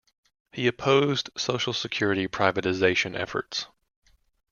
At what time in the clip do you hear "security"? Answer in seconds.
1.73-2.27